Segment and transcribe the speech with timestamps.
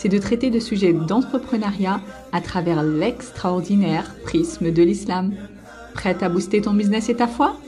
[0.00, 2.00] c'est de traiter de sujets d'entrepreneuriat
[2.32, 5.34] à travers l'extraordinaire prisme de l'islam.
[5.92, 7.60] Prête à booster ton business et ta foi?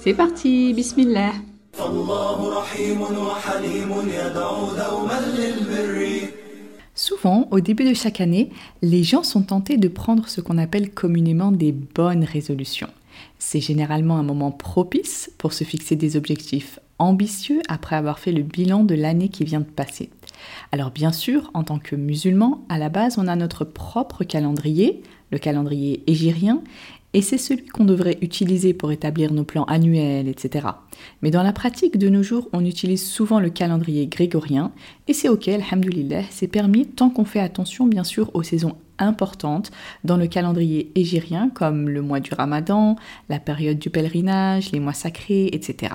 [0.00, 1.32] C'est parti, bismillah
[6.94, 8.48] Souvent, au début de chaque année,
[8.80, 12.88] les gens sont tentés de prendre ce qu'on appelle communément des bonnes résolutions.
[13.38, 18.42] C'est généralement un moment propice pour se fixer des objectifs ambitieux après avoir fait le
[18.42, 20.10] bilan de l'année qui vient de passer.
[20.72, 25.02] Alors bien sûr, en tant que musulman, à la base, on a notre propre calendrier,
[25.30, 26.62] le calendrier égyrien,
[27.14, 30.68] et c'est celui qu'on devrait utiliser pour établir nos plans annuels, etc.
[31.22, 34.72] Mais dans la pratique de nos jours, on utilise souvent le calendrier grégorien,
[35.06, 39.70] et c'est ok, alhamdulillah, c'est permis tant qu'on fait attention bien sûr aux saisons importantes
[40.04, 42.96] dans le calendrier égyrien, comme le mois du ramadan,
[43.28, 45.94] la période du pèlerinage, les mois sacrés, etc.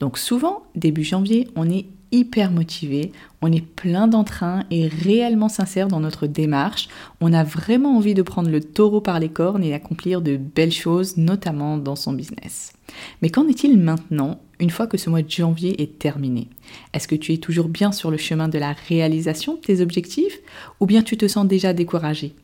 [0.00, 5.88] Donc souvent, début janvier, on est hyper motivé, on est plein d'entrain et réellement sincère
[5.88, 6.88] dans notre démarche.
[7.20, 10.72] On a vraiment envie de prendre le taureau par les cornes et d'accomplir de belles
[10.72, 12.72] choses, notamment dans son business.
[13.20, 16.48] Mais qu'en est-il maintenant, une fois que ce mois de janvier est terminé?
[16.94, 20.38] Est-ce que tu es toujours bien sur le chemin de la réalisation de tes objectifs
[20.80, 22.34] ou bien tu te sens déjà découragé?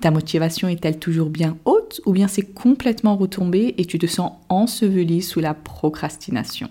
[0.00, 4.32] Ta motivation est-elle toujours bien haute ou bien c'est complètement retombé et tu te sens
[4.48, 6.68] enseveli sous la procrastination?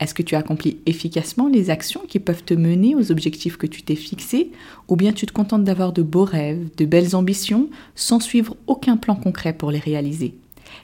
[0.00, 3.82] Est-ce que tu accomplis efficacement les actions qui peuvent te mener aux objectifs que tu
[3.82, 4.52] t'es fixés
[4.88, 8.96] ou bien tu te contentes d'avoir de beaux rêves, de belles ambitions sans suivre aucun
[8.96, 10.34] plan concret pour les réaliser?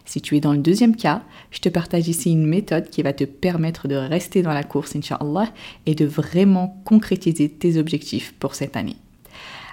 [0.04, 3.12] Si tu es dans le deuxième cas, je te partage ici une méthode qui va
[3.12, 5.52] te permettre de rester dans la course, Inch'Allah,
[5.86, 8.96] et de vraiment concrétiser tes objectifs pour cette année.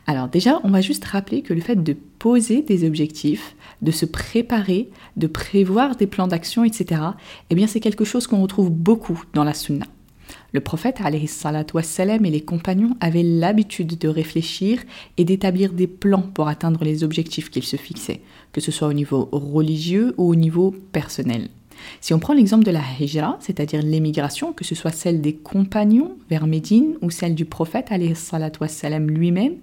[0.08, 4.06] Alors déjà, on va juste rappeler que le fait de poser des objectifs, de se
[4.06, 7.02] préparer, de prévoir des plans d'action, etc.,
[7.50, 9.86] eh bien c'est quelque chose qu'on retrouve beaucoup dans la sunna.
[10.54, 11.00] Le prophète
[11.74, 14.82] wassalam, et les compagnons avaient l'habitude de réfléchir
[15.18, 18.94] et d'établir des plans pour atteindre les objectifs qu'ils se fixaient, que ce soit au
[18.94, 21.50] niveau religieux ou au niveau personnel.
[22.00, 26.18] Si on prend l'exemple de la hijra, c'est-à-dire l'émigration, que ce soit celle des compagnons
[26.30, 27.92] vers Médine ou celle du prophète
[29.09, 29.56] lui-même,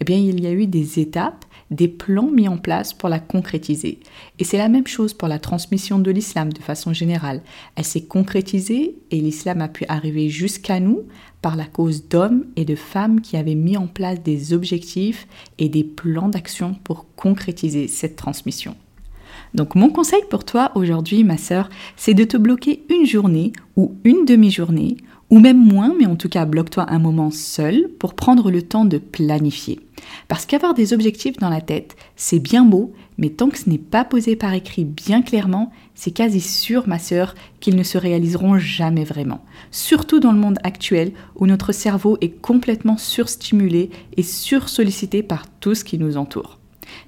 [0.00, 3.18] eh bien il y a eu des étapes, des plans mis en place pour la
[3.18, 3.98] concrétiser.
[4.38, 7.42] Et c'est la même chose pour la transmission de l'islam de façon générale.
[7.74, 11.02] Elle s'est concrétisée et l'islam a pu arriver jusqu'à nous
[11.42, 15.26] par la cause d'hommes et de femmes qui avaient mis en place des objectifs
[15.58, 18.76] et des plans d'action pour concrétiser cette transmission.
[19.56, 23.94] Donc mon conseil pour toi aujourd'hui, ma sœur, c'est de te bloquer une journée ou
[24.04, 24.98] une demi-journée,
[25.30, 28.84] ou même moins, mais en tout cas bloque-toi un moment seul pour prendre le temps
[28.84, 29.80] de planifier.
[30.28, 33.78] Parce qu'avoir des objectifs dans la tête, c'est bien beau, mais tant que ce n'est
[33.78, 38.58] pas posé par écrit bien clairement, c'est quasi sûr, ma sœur, qu'ils ne se réaliseront
[38.58, 39.42] jamais vraiment.
[39.70, 45.74] Surtout dans le monde actuel où notre cerveau est complètement surstimulé et sursollicité par tout
[45.74, 46.58] ce qui nous entoure.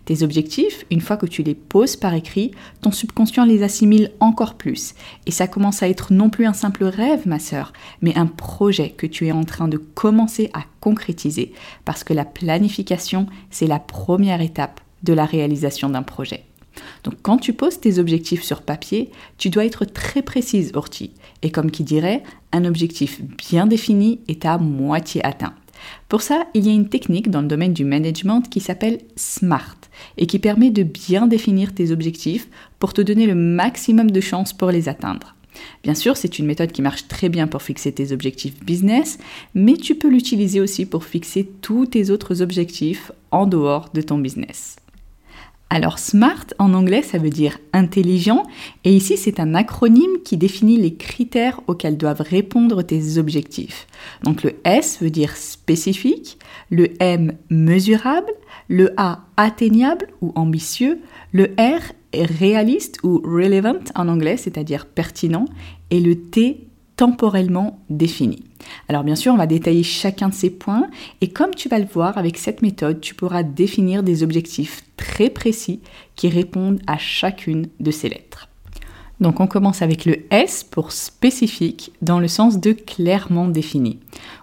[0.04, 4.54] Tes objectifs, une fois que tu les poses par écrit, ton subconscient les assimile encore
[4.54, 4.94] plus.
[5.26, 7.72] Et ça commence à être non plus un simple rêve, ma sœur,
[8.02, 11.52] mais un projet que tu es en train de commencer à concrétiser.
[11.84, 16.44] Parce que la planification, c'est la première étape de la réalisation d'un projet.
[17.04, 21.12] Donc quand tu poses tes objectifs sur papier, tu dois être très précise, Orti.
[21.42, 22.22] Et comme qui dirait,
[22.52, 25.54] un objectif bien défini est à moitié atteint.
[26.08, 29.76] Pour ça, il y a une technique dans le domaine du management qui s'appelle SMART
[30.16, 34.52] et qui permet de bien définir tes objectifs pour te donner le maximum de chances
[34.52, 35.34] pour les atteindre.
[35.82, 39.18] Bien sûr, c'est une méthode qui marche très bien pour fixer tes objectifs business,
[39.54, 44.18] mais tu peux l'utiliser aussi pour fixer tous tes autres objectifs en dehors de ton
[44.18, 44.76] business.
[45.70, 48.44] Alors SMART en anglais ça veut dire intelligent
[48.84, 53.86] et ici c'est un acronyme qui définit les critères auxquels doivent répondre tes objectifs.
[54.24, 56.38] Donc le S veut dire spécifique,
[56.70, 58.32] le M mesurable,
[58.68, 61.00] le A atteignable ou ambitieux,
[61.32, 65.44] le R réaliste ou relevant en anglais c'est-à-dire pertinent
[65.90, 66.67] et le T
[66.98, 68.42] temporellement défini.
[68.88, 70.88] Alors bien sûr, on va détailler chacun de ces points
[71.20, 75.30] et comme tu vas le voir avec cette méthode, tu pourras définir des objectifs très
[75.30, 75.80] précis
[76.16, 78.48] qui répondent à chacune de ces lettres.
[79.20, 84.00] Donc on commence avec le S pour spécifique dans le sens de clairement défini.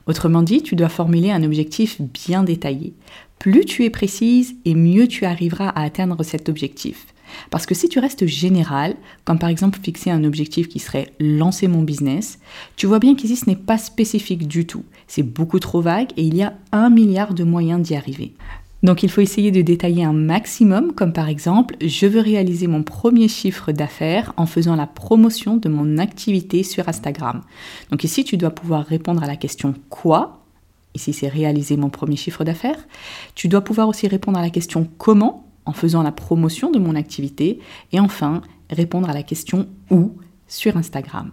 [0.07, 2.93] Autrement dit, tu dois formuler un objectif bien détaillé.
[3.37, 7.07] Plus tu es précise et mieux tu arriveras à atteindre cet objectif.
[7.49, 11.67] Parce que si tu restes général, comme par exemple fixer un objectif qui serait lancer
[11.67, 12.39] mon business,
[12.75, 14.83] tu vois bien qu'ici ce n'est pas spécifique du tout.
[15.07, 18.33] C'est beaucoup trop vague et il y a un milliard de moyens d'y arriver.
[18.83, 22.83] Donc il faut essayer de détailler un maximum, comme par exemple, je veux réaliser mon
[22.83, 27.41] premier chiffre d'affaires en faisant la promotion de mon activité sur Instagram.
[27.89, 30.45] Donc ici, tu dois pouvoir répondre à la question quoi?
[30.93, 32.87] Ici, c'est réaliser mon premier chiffre d'affaires.
[33.33, 35.47] Tu dois pouvoir aussi répondre à la question comment?
[35.65, 37.59] En faisant la promotion de mon activité.
[37.91, 40.13] Et enfin, répondre à la question où
[40.47, 41.31] sur Instagram.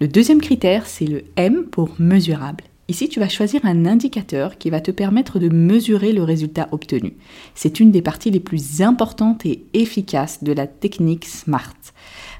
[0.00, 2.64] Le deuxième critère, c'est le M pour mesurable.
[2.88, 7.12] Ici, tu vas choisir un indicateur qui va te permettre de mesurer le résultat obtenu.
[7.54, 11.76] C'est une des parties les plus importantes et efficaces de la technique SMART.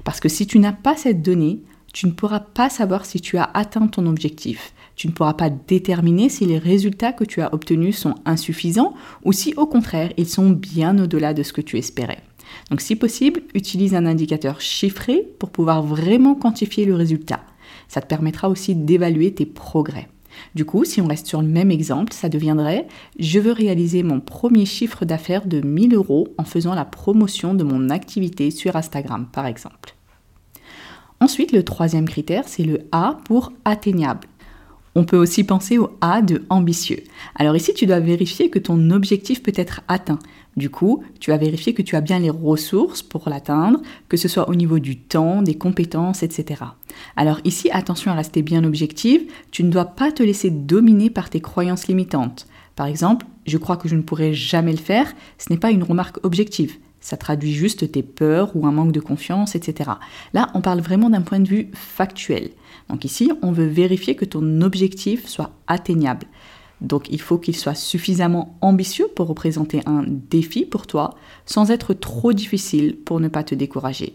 [0.03, 1.61] Parce que si tu n'as pas cette donnée,
[1.93, 4.73] tu ne pourras pas savoir si tu as atteint ton objectif.
[4.95, 8.93] Tu ne pourras pas déterminer si les résultats que tu as obtenus sont insuffisants
[9.23, 12.21] ou si au contraire ils sont bien au-delà de ce que tu espérais.
[12.69, 17.41] Donc si possible, utilise un indicateur chiffré pour pouvoir vraiment quantifier le résultat.
[17.87, 20.07] Ça te permettra aussi d'évaluer tes progrès.
[20.55, 22.87] Du coup, si on reste sur le même exemple, ça deviendrait
[23.19, 27.63] je veux réaliser mon premier chiffre d'affaires de 1000 euros en faisant la promotion de
[27.63, 29.95] mon activité sur Instagram, par exemple.
[31.21, 34.27] Ensuite, le troisième critère, c'est le A pour atteignable.
[34.95, 37.03] On peut aussi penser au A de ambitieux.
[37.35, 40.17] Alors ici, tu dois vérifier que ton objectif peut être atteint.
[40.57, 44.27] Du coup, tu vas vérifier que tu as bien les ressources pour l'atteindre, que ce
[44.27, 46.63] soit au niveau du temps, des compétences, etc.
[47.15, 49.21] Alors ici, attention à rester bien objective,
[49.51, 52.47] tu ne dois pas te laisser dominer par tes croyances limitantes.
[52.75, 55.83] Par exemple, je crois que je ne pourrai jamais le faire, ce n'est pas une
[55.83, 56.77] remarque objective.
[57.01, 59.91] Ça traduit juste tes peurs ou un manque de confiance, etc.
[60.33, 62.51] Là, on parle vraiment d'un point de vue factuel.
[62.89, 66.27] Donc ici, on veut vérifier que ton objectif soit atteignable.
[66.81, 71.15] Donc il faut qu'il soit suffisamment ambitieux pour représenter un défi pour toi,
[71.45, 74.13] sans être trop difficile pour ne pas te décourager.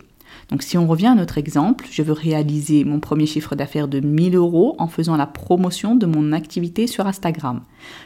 [0.50, 4.00] Donc si on revient à notre exemple, je veux réaliser mon premier chiffre d'affaires de
[4.00, 7.62] 1000 euros en faisant la promotion de mon activité sur Instagram.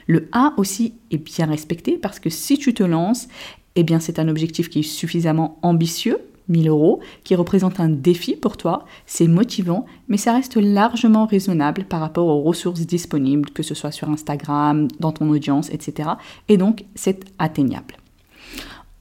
[0.06, 3.28] Le A aussi est bien respecté parce que si tu te lances,
[3.76, 6.18] eh bien c'est un objectif qui est suffisamment ambitieux
[6.50, 11.84] 1000 euros, qui représente un défi pour toi, c'est motivant, mais ça reste largement raisonnable
[11.84, 16.10] par rapport aux ressources disponibles, que ce soit sur Instagram, dans ton audience, etc.
[16.48, 17.96] Et donc, c'est atteignable.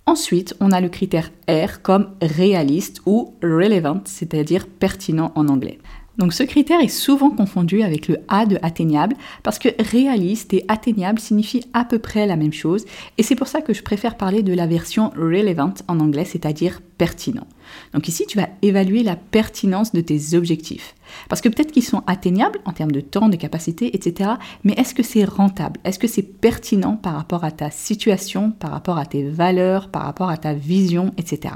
[0.05, 5.79] Ensuite, on a le critère R comme réaliste ou relevant, c'est-à-dire pertinent en anglais.
[6.19, 10.65] Donc ce critère est souvent confondu avec le A de atteignable parce que réaliste et
[10.67, 12.85] atteignable signifient à peu près la même chose
[13.17, 16.81] et c'est pour ça que je préfère parler de la version relevant en anglais, c'est-à-dire
[16.97, 17.47] pertinent.
[17.93, 20.93] Donc ici, tu vas évaluer la pertinence de tes objectifs.
[21.29, 24.31] Parce que peut-être qu'ils sont atteignables en termes de temps, de capacité, etc.
[24.65, 25.79] Mais est-ce que c'est rentable?
[25.85, 30.03] Est-ce que c'est pertinent par rapport à ta situation, par rapport à tes valeurs, par
[30.03, 31.53] rapport à ta vision, etc.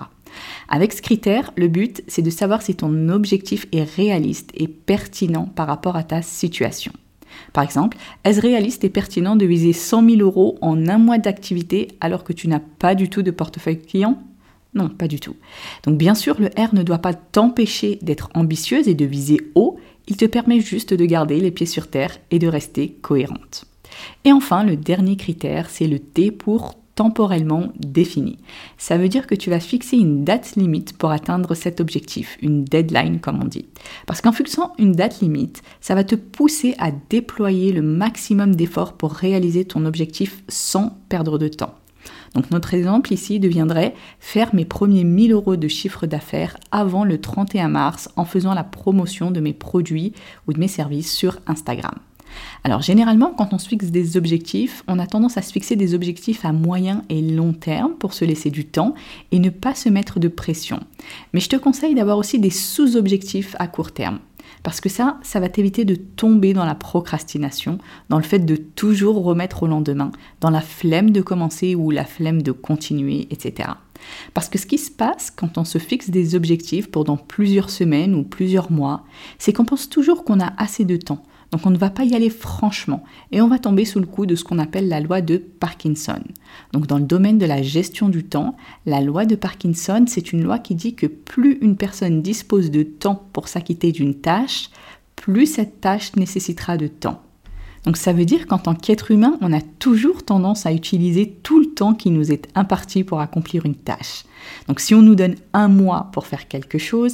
[0.69, 5.45] Avec ce critère, le but, c'est de savoir si ton objectif est réaliste et pertinent
[5.45, 6.91] par rapport à ta situation.
[7.51, 11.89] Par exemple, est-ce réaliste et pertinent de viser 100 000 euros en un mois d'activité
[11.99, 14.21] alors que tu n'as pas du tout de portefeuille client?
[14.75, 15.35] Non, pas du tout.
[15.83, 19.77] Donc bien sûr, le R ne doit pas t'empêcher d'être ambitieuse et de viser haut,
[20.07, 23.65] il te permet juste de garder les pieds sur terre et de rester cohérente.
[24.25, 28.37] Et enfin, le dernier critère, c'est le T pour temporellement défini.
[28.77, 32.63] Ça veut dire que tu vas fixer une date limite pour atteindre cet objectif, une
[32.63, 33.65] deadline comme on dit.
[34.05, 38.93] Parce qu'en fixant une date limite, ça va te pousser à déployer le maximum d'efforts
[38.93, 41.75] pour réaliser ton objectif sans perdre de temps.
[42.33, 47.19] Donc notre exemple ici deviendrait faire mes premiers 1000 euros de chiffre d'affaires avant le
[47.19, 50.13] 31 mars en faisant la promotion de mes produits
[50.47, 51.95] ou de mes services sur Instagram.
[52.63, 55.93] Alors généralement, quand on se fixe des objectifs, on a tendance à se fixer des
[55.93, 58.95] objectifs à moyen et long terme pour se laisser du temps
[59.31, 60.79] et ne pas se mettre de pression.
[61.33, 64.19] Mais je te conseille d'avoir aussi des sous-objectifs à court terme.
[64.61, 68.55] Parce que ça, ça va t'éviter de tomber dans la procrastination, dans le fait de
[68.55, 70.11] toujours remettre au lendemain,
[70.41, 73.69] dans la flemme de commencer ou la flemme de continuer, etc.
[74.33, 78.15] Parce que ce qui se passe quand on se fixe des objectifs pendant plusieurs semaines
[78.15, 79.03] ou plusieurs mois,
[79.37, 81.23] c'est qu'on pense toujours qu'on a assez de temps,
[81.53, 84.25] donc on ne va pas y aller franchement et on va tomber sous le coup
[84.25, 86.19] de ce qu'on appelle la loi de Parkinson.
[86.71, 88.57] Donc dans le domaine de la gestion du temps,
[88.87, 92.81] la loi de Parkinson, c'est une loi qui dit que plus une personne dispose de
[92.81, 94.71] temps pour s'acquitter d'une tâche,
[95.15, 97.21] plus cette tâche nécessitera de temps.
[97.83, 101.59] Donc ça veut dire qu'en tant qu'être humain, on a toujours tendance à utiliser tout
[101.59, 104.23] le temps qui nous est imparti pour accomplir une tâche.
[104.67, 107.13] Donc si on nous donne un mois pour faire quelque chose,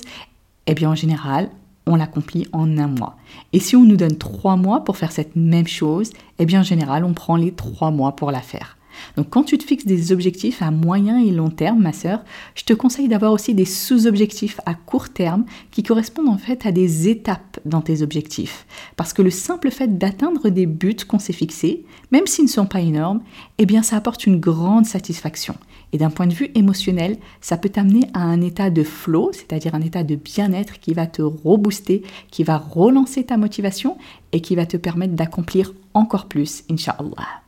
[0.66, 1.50] eh bien en général,
[1.90, 3.18] on l'accomplit en un mois.
[3.52, 6.64] Et si on nous donne trois mois pour faire cette même chose, eh bien en
[6.64, 8.78] général, on prend les trois mois pour la faire.
[9.16, 12.24] Donc quand tu te fixes des objectifs à moyen et long terme, ma sœur,
[12.56, 16.72] je te conseille d'avoir aussi des sous-objectifs à court terme qui correspondent en fait à
[16.72, 18.66] des étapes dans tes objectifs.
[18.96, 22.66] Parce que le simple fait d'atteindre des buts qu'on s'est fixés, même s'ils ne sont
[22.66, 23.22] pas énormes,
[23.58, 25.56] eh bien ça apporte une grande satisfaction.
[25.92, 29.76] Et d'un point de vue émotionnel, ça peut t'amener à un état de flow, c'est-à-dire
[29.76, 33.98] un état de bien-être qui va te rebooster, qui va relancer ta motivation
[34.32, 37.42] et qui va te permettre d'accomplir encore plus, Inch'Allah.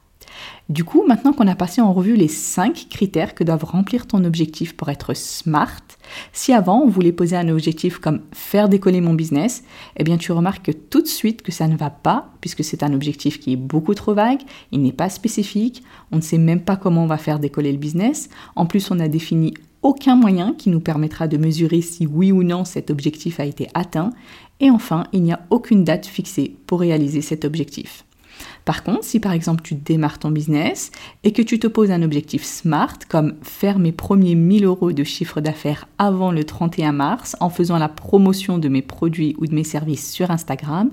[0.69, 4.23] Du coup, maintenant qu'on a passé en revue les 5 critères que doivent remplir ton
[4.23, 5.81] objectif pour être smart,
[6.31, 9.63] si avant on voulait poser un objectif comme faire décoller mon business,
[9.97, 12.93] eh bien tu remarques tout de suite que ça ne va pas puisque c'est un
[12.93, 16.77] objectif qui est beaucoup trop vague, il n'est pas spécifique, on ne sait même pas
[16.77, 18.29] comment on va faire décoller le business.
[18.55, 22.43] En plus, on a défini aucun moyen qui nous permettra de mesurer si oui ou
[22.43, 24.11] non cet objectif a été atteint.
[24.59, 28.05] Et enfin, il n'y a aucune date fixée pour réaliser cet objectif.
[28.65, 30.91] Par contre, si par exemple tu démarres ton business
[31.23, 35.03] et que tu te poses un objectif SMART comme faire mes premiers 1000 euros de
[35.03, 39.55] chiffre d'affaires avant le 31 mars en faisant la promotion de mes produits ou de
[39.55, 40.91] mes services sur Instagram,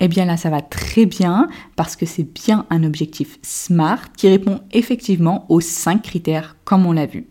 [0.00, 4.28] eh bien là ça va très bien parce que c'est bien un objectif SMART qui
[4.28, 7.28] répond effectivement aux 5 critères comme on l'a vu.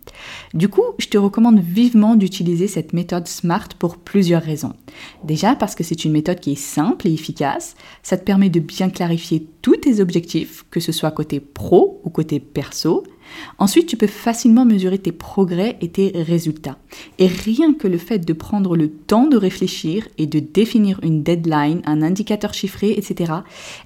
[0.53, 4.73] Du coup, je te recommande vivement d'utiliser cette méthode SMART pour plusieurs raisons.
[5.23, 8.59] Déjà parce que c'est une méthode qui est simple et efficace, ça te permet de
[8.59, 13.03] bien clarifier tous tes objectifs, que ce soit côté pro ou côté perso,
[13.57, 16.77] Ensuite, tu peux facilement mesurer tes progrès et tes résultats.
[17.19, 21.23] Et rien que le fait de prendre le temps de réfléchir et de définir une
[21.23, 23.33] deadline, un indicateur chiffré, etc.,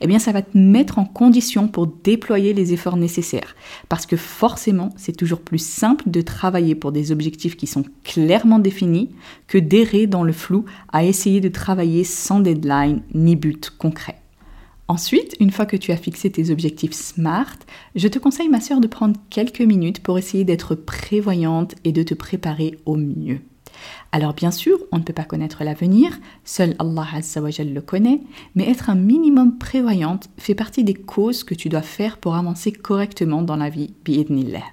[0.02, 3.56] eh bien, ça va te mettre en condition pour déployer les efforts nécessaires.
[3.88, 8.60] Parce que forcément, c'est toujours plus simple de travailler pour des objectifs qui sont clairement
[8.60, 9.10] définis
[9.48, 14.19] que d'errer dans le flou à essayer de travailler sans deadline ni but concret.
[14.90, 17.60] Ensuite, une fois que tu as fixé tes objectifs SMART,
[17.94, 22.02] je te conseille, ma sœur, de prendre quelques minutes pour essayer d'être prévoyante et de
[22.02, 23.40] te préparer au mieux.
[24.12, 28.22] Alors bien sûr, on ne peut pas connaître l'avenir, seul Allah le connaît,
[28.56, 32.72] mais être un minimum prévoyante fait partie des causes que tu dois faire pour avancer
[32.72, 34.64] correctement dans la vie, bi'idnillah.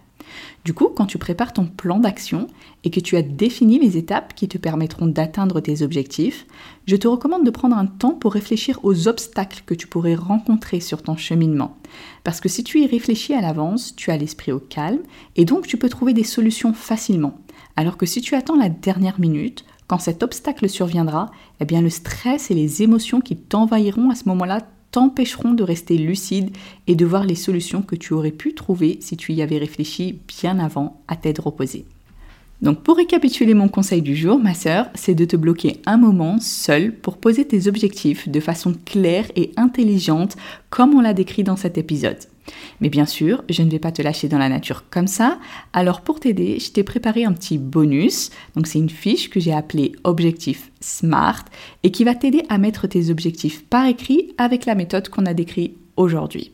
[0.65, 2.49] Du coup, quand tu prépares ton plan d'action
[2.85, 6.47] et que tu as défini les étapes qui te permettront d'atteindre tes objectifs,
[6.87, 10.81] je te recommande de prendre un temps pour réfléchir aux obstacles que tu pourrais rencontrer
[10.81, 11.77] sur ton cheminement.
[12.25, 15.03] Parce que si tu y réfléchis à l'avance, tu as l'esprit au calme
[15.37, 17.39] et donc tu peux trouver des solutions facilement.
[17.77, 21.91] Alors que si tu attends la dernière minute, quand cet obstacle surviendra, eh bien le
[21.91, 24.61] stress et les émotions qui t'envahiront à ce moment-là
[24.97, 29.19] t'empêcheront de rester lucide et de voir les solutions que tu aurais pu trouver si
[29.19, 31.85] tu y avais réfléchi bien avant à tête reposée.
[32.63, 36.41] Donc pour récapituler mon conseil du jour, ma sœur, c'est de te bloquer un moment
[36.41, 40.39] seul pour poser tes objectifs de façon claire et intelligente
[40.71, 42.17] comme on l'a décrit dans cet épisode.
[42.81, 45.39] Mais bien sûr, je ne vais pas te lâcher dans la nature comme ça.
[45.73, 48.31] Alors pour t'aider, je t'ai préparé un petit bonus.
[48.55, 51.45] Donc c'est une fiche que j'ai appelée Objectif Smart
[51.83, 55.35] et qui va t'aider à mettre tes objectifs par écrit avec la méthode qu'on a
[55.35, 56.53] décrite aujourd'hui.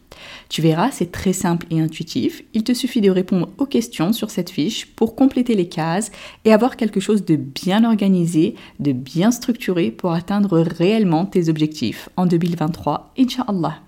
[0.48, 2.42] Tu verras, c'est très simple et intuitif.
[2.54, 6.12] Il te suffit de répondre aux questions sur cette fiche pour compléter les cases
[6.44, 12.08] et avoir quelque chose de bien organisé, de bien structuré pour atteindre réellement tes objectifs
[12.16, 13.80] en 2023, Inch'Allah.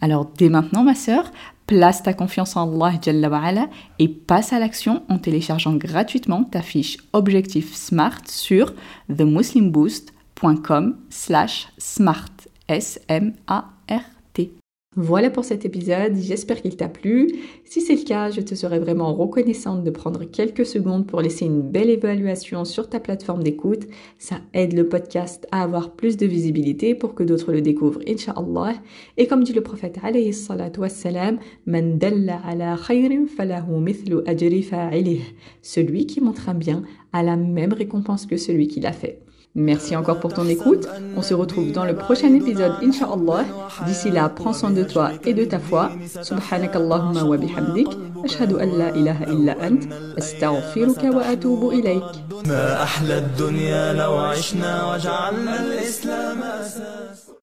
[0.00, 1.30] Alors dès maintenant, ma sœur,
[1.66, 7.74] place ta confiance en Allah et passe à l'action en téléchargeant gratuitement ta fiche Objectif
[7.74, 8.74] Smart sur
[9.14, 12.30] themuslimboost.com slash smart.
[12.68, 14.11] S-M-A-R-T.
[14.94, 17.26] Voilà pour cet épisode, j'espère qu'il t'a plu.
[17.64, 21.46] Si c'est le cas, je te serais vraiment reconnaissante de prendre quelques secondes pour laisser
[21.46, 23.86] une belle évaluation sur ta plateforme d'écoute.
[24.18, 28.74] Ça aide le podcast à avoir plus de visibilité pour que d'autres le découvrent, inshallah.
[29.16, 35.22] Et comme dit le prophète alayhi salatu wassalam, Man dalla ala khayrin falahu mithlu ajri
[35.62, 36.82] Celui qui montre un bien
[37.14, 39.22] a la même récompense que celui qui l'a fait.
[39.55, 40.87] Merci encore pour ton écoute.
[41.15, 43.43] On se retrouve dans le prochain épisode, Inch'Allah.
[43.87, 45.89] D'ici là, prends soin de toi et de ta foi.
[46.21, 47.87] Subhanak Allahumma wa bihamdik.
[48.25, 52.03] أشهد أن لا إله إلا أنت أستغفرك وأتوب إليك
[52.47, 57.10] ما أحلى الدنيا لو عشنا وجعلنا الإسلام أساس